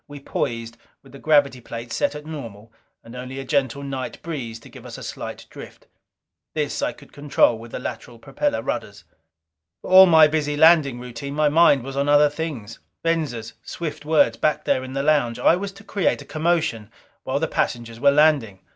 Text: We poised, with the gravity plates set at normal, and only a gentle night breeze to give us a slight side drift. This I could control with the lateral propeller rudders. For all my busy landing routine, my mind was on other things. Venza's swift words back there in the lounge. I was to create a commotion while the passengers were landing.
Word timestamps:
We 0.07 0.19
poised, 0.19 0.77
with 1.03 1.11
the 1.11 1.19
gravity 1.19 1.61
plates 1.61 1.95
set 1.95 2.15
at 2.15 2.25
normal, 2.25 2.73
and 3.03 3.15
only 3.15 3.37
a 3.37 3.45
gentle 3.45 3.83
night 3.83 4.19
breeze 4.23 4.59
to 4.61 4.67
give 4.69 4.83
us 4.83 4.97
a 4.97 5.03
slight 5.03 5.41
side 5.41 5.49
drift. 5.51 5.85
This 6.55 6.81
I 6.81 6.91
could 6.91 7.13
control 7.13 7.59
with 7.59 7.69
the 7.69 7.77
lateral 7.77 8.17
propeller 8.17 8.63
rudders. 8.63 9.03
For 9.83 9.91
all 9.91 10.07
my 10.07 10.25
busy 10.27 10.57
landing 10.57 10.99
routine, 10.99 11.35
my 11.35 11.49
mind 11.49 11.83
was 11.83 11.95
on 11.95 12.09
other 12.09 12.31
things. 12.31 12.79
Venza's 13.03 13.53
swift 13.61 14.03
words 14.03 14.37
back 14.37 14.65
there 14.65 14.83
in 14.83 14.93
the 14.93 15.03
lounge. 15.03 15.37
I 15.37 15.55
was 15.55 15.71
to 15.73 15.83
create 15.83 16.23
a 16.23 16.25
commotion 16.25 16.89
while 17.21 17.39
the 17.39 17.47
passengers 17.47 17.99
were 17.99 18.09
landing. 18.09 18.57